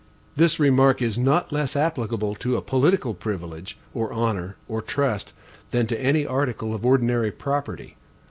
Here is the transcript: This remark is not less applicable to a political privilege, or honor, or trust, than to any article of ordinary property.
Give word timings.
This 0.35 0.59
remark 0.59 0.99
is 0.99 1.19
not 1.19 1.51
less 1.51 1.75
applicable 1.75 2.33
to 2.33 2.57
a 2.57 2.61
political 2.63 3.13
privilege, 3.13 3.77
or 3.93 4.11
honor, 4.11 4.55
or 4.67 4.81
trust, 4.81 5.31
than 5.69 5.85
to 5.85 6.01
any 6.01 6.25
article 6.25 6.73
of 6.73 6.83
ordinary 6.83 7.31
property. 7.31 7.95